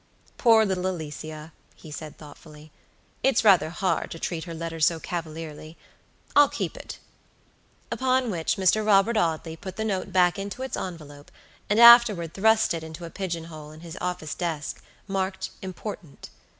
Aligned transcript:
"Poor 0.39 0.65
little 0.65 0.87
Alicia!" 0.87 1.53
he 1.75 1.91
said, 1.91 2.17
thoughtfully; 2.17 2.71
"it's 3.21 3.43
rather 3.43 3.69
hard 3.69 4.09
to 4.09 4.17
treat 4.17 4.45
her 4.45 4.53
letter 4.55 4.79
so 4.79 4.99
cavalierlyI'll 4.99 6.49
keep 6.49 6.75
it;" 6.75 6.97
upon 7.91 8.31
which 8.31 8.55
Mr. 8.55 8.83
Robert 8.83 9.15
Audley 9.15 9.55
put 9.55 9.75
the 9.75 9.85
note 9.85 10.11
back 10.11 10.39
into 10.39 10.63
its 10.63 10.75
envelope, 10.75 11.29
and 11.69 11.79
afterward 11.79 12.33
thrust 12.33 12.73
it 12.73 12.83
into 12.83 13.05
a 13.05 13.11
pigeon 13.11 13.43
hole 13.43 13.69
in 13.69 13.81
his 13.81 13.95
office 14.01 14.33
desk, 14.33 14.81
marked 15.07 15.51
important. 15.61 16.31